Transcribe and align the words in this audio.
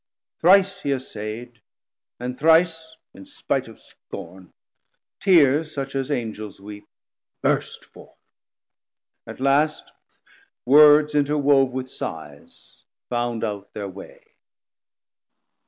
Thrice 0.39 0.81
he 0.81 0.91
assayd, 0.93 1.61
and 2.19 2.35
thrice 2.35 2.95
in 3.13 3.23
spite 3.27 3.67
of 3.67 3.79
scorn, 3.79 4.51
Tears 5.19 5.71
such 5.75 5.95
as 5.95 6.09
Angels 6.09 6.59
weep, 6.59 6.87
burst 7.43 7.85
forth: 7.85 8.17
at 9.27 9.39
last 9.39 9.83
620 9.83 9.91
Words 10.71 11.13
interwove 11.13 11.71
with 11.71 11.87
sighs 11.87 12.83
found 13.11 13.43
out 13.43 13.75
their 13.75 13.87
way. 13.87 14.23